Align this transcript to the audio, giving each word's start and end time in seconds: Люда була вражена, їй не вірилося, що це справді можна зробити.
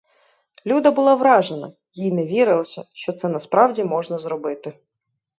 Люда 0.65 0.91
була 0.91 1.15
вражена, 1.15 1.73
їй 1.93 2.11
не 2.11 2.25
вірилося, 2.25 2.83
що 2.93 3.13
це 3.13 3.39
справді 3.39 3.83
можна 3.83 4.19
зробити. 4.19 4.79